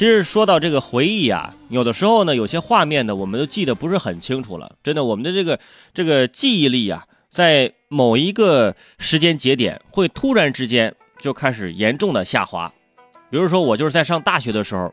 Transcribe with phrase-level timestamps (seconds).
[0.00, 4.76] 其实说到这个回忆啊，有的时候呢，有些画面呢，我们都记得不是很清楚了。
[4.82, 5.60] 真的，我们的这个
[5.92, 12.72] 这个记忆力啊，在某一个时间节点会突然之间就开始严重的下滑。
[13.28, 14.90] 比如说，我就是在上大学的时候，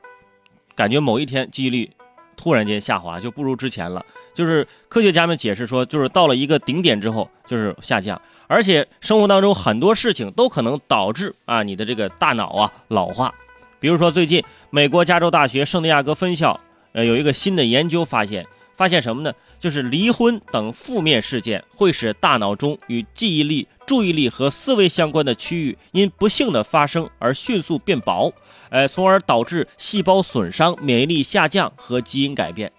[0.75, 1.89] 感觉某一天记忆力
[2.35, 4.05] 突然间下滑，就不如之前了。
[4.35, 8.21] 就是科学家们解释说，就是到了一个顶点之后，就是下降。
[8.47, 13.33] 而且生活当中很多事情都可能导致啊你的这个大脑啊老化。
[13.79, 16.59] 比如说，最近美国加州大学圣地亚哥分校
[16.93, 18.45] 呃有一个新的研究发现，
[18.75, 19.33] 发现什么呢？
[19.59, 28.31] 就是离婚等负面事件会使大脑中与记忆力、注意力和思维相关的区域因不幸的发生而迅速变薄，
[28.69, 32.71] 呃，从而导致细胞损伤、免疫力下降和基因改变。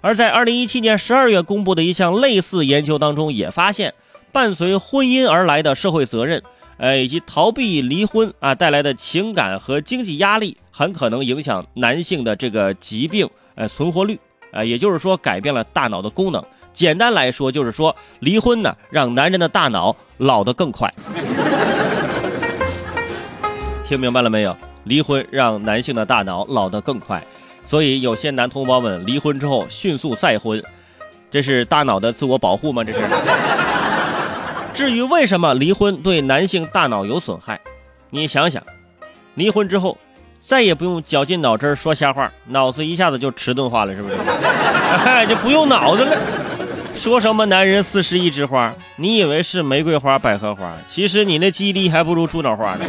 [0.00, 3.92] 而在二零一七年十二月公布的一项类似研究当中，也发现
[4.32, 6.42] 伴随婚姻而来的社会责任，
[6.82, 14.18] 呃，以及逃避离婚啊带来的情感和经济压力，很可能影响男性的这个疾病呃存活率。
[14.50, 16.44] 啊，也就是说，改变了大脑的功能。
[16.72, 20.92] 简单来说，就是说，离婚呢，让男人的大脑老得更快。
[23.86, 24.54] 听明白了没有？
[24.84, 27.24] 离婚让男性的大脑老得更快，
[27.64, 30.60] 所以有些男同胞们离婚之后迅速再婚，
[31.30, 32.82] 这是大脑的自我保护吗？
[32.82, 32.98] 这是。
[34.74, 37.60] 至于为什么离婚对男性大脑有损害，
[38.10, 38.62] 你想想，
[39.34, 39.96] 离婚之后。
[40.44, 44.16] 再也不用绞尽脑汁说瞎话，脑子一下子就迟钝化了，是不是？
[45.28, 46.18] 就不用脑子了。
[46.96, 52.84] 说什么男人四十一枝花，你以为是玫瑰花、百合花，其实你那记忆力还不如猪脑花呢。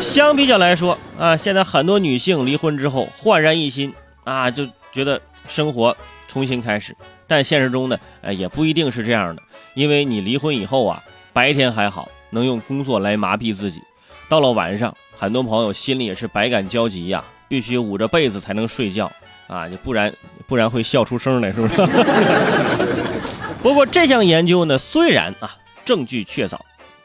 [0.00, 3.94] 相比较来说啊，现在很多女性离婚之后焕然一新
[4.24, 5.96] 啊，就觉得生活
[6.30, 6.96] 重新开始。
[7.26, 9.42] 但现实中呢，哎，也不一定是这样的，
[9.74, 13.82] 因为你离婚以后啊，白天还好，能用工作来麻痹自己。
[14.28, 19.10] 到了晚上，很多朋友心里也是百感交集呀，必须捂着被子才能睡觉
[19.48, 20.14] 啊，就不然
[20.46, 21.74] 不然会笑出声来，是不是？
[23.60, 25.50] 不过这项研究呢，虽然啊
[25.84, 26.56] 证据确凿，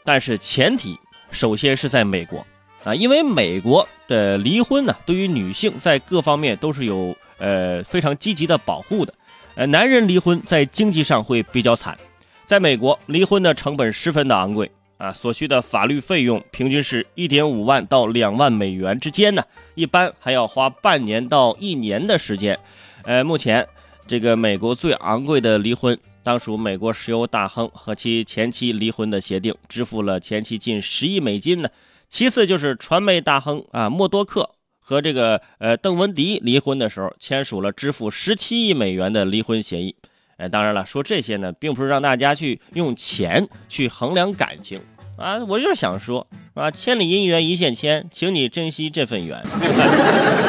[0.03, 0.97] 但是前提
[1.31, 2.45] 首先是在美国
[2.83, 9.13] 啊，因为美国的离婚呢，对于女性在各方面都是有呃非常积极的保护的，
[9.55, 11.97] 呃，男人离婚在经济上会比较惨，
[12.45, 14.69] 在美国离婚的成本十分的昂贵。
[14.97, 19.43] 啊，所需的法律费用平均是一点五万到两万美元之间呢，
[19.73, 22.57] 一般还要花半年到一年的时间。
[23.03, 23.67] 呃，目前
[24.07, 31.67] 这个美国最昂贵的离婚，当属美国石油大亨和其前妻离婚的协定，支付了前妻近十亿美金呢。
[32.07, 34.49] 其次就是传媒大亨啊默多克
[34.87, 39.95] 和这个呃邓文迪离婚的时候，签署了支付十七亿美元的离婚协议。
[40.37, 44.79] 哎，当然了，说这些呢，并不是让大家去用钱去衡量感情
[45.17, 49.41] 啊，我就是想说啊，千里姻缘一线牵，请你珍惜这份缘。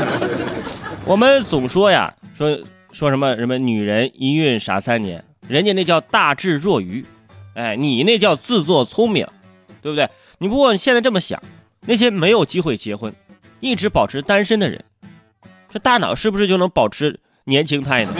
[1.06, 2.58] 我们总说呀，说
[2.92, 7.06] 说什么什么女人一孕傻三年，人家那叫大智若愚，
[7.54, 9.26] 哎，你那叫自作聪明，
[9.80, 10.06] 对不对？
[10.40, 11.42] 你不过你现在这么想，
[11.86, 13.10] 那些没有机会结婚，
[13.60, 14.84] 一直保持单身的人，
[15.70, 18.12] 这大脑是不是就能保持年轻态呢？